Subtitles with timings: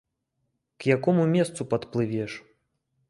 [0.79, 2.31] К якому месцу падплывеш?